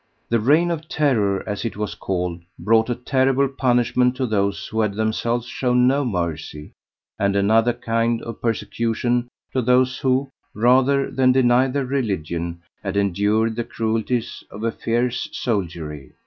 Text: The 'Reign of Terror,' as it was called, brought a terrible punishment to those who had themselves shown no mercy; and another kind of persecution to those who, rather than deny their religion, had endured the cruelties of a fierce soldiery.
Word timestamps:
The 0.29 0.39
'Reign 0.39 0.71
of 0.71 0.87
Terror,' 0.89 1.47
as 1.47 1.63
it 1.63 1.77
was 1.77 1.93
called, 1.93 2.41
brought 2.57 2.89
a 2.89 2.95
terrible 2.95 3.47
punishment 3.47 4.15
to 4.15 4.25
those 4.25 4.65
who 4.69 4.79
had 4.81 4.95
themselves 4.95 5.45
shown 5.45 5.85
no 5.85 6.03
mercy; 6.03 6.71
and 7.19 7.35
another 7.35 7.71
kind 7.73 8.19
of 8.23 8.41
persecution 8.41 9.27
to 9.53 9.61
those 9.61 9.99
who, 9.99 10.29
rather 10.55 11.11
than 11.11 11.31
deny 11.31 11.67
their 11.67 11.85
religion, 11.85 12.63
had 12.83 12.97
endured 12.97 13.55
the 13.55 13.63
cruelties 13.63 14.43
of 14.49 14.63
a 14.63 14.71
fierce 14.71 15.29
soldiery. 15.33 16.13